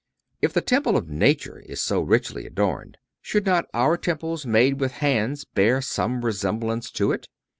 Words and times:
If 0.41 0.51
the 0.53 0.61
temple 0.61 0.97
of 0.97 1.09
nature 1.09 1.59
is 1.59 1.79
so 1.79 2.01
richly 2.01 2.47
adorned, 2.47 2.97
should 3.21 3.45
not 3.45 3.65
our 3.71 3.97
temples 3.97 4.47
made 4.47 4.79
with 4.79 4.93
hands 4.93 5.43
bear 5.45 5.79
some 5.79 6.25
resemblance 6.25 6.89
to 6.93 7.11
it? 7.11 7.27